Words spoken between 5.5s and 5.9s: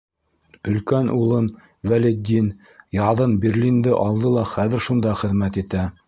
итә.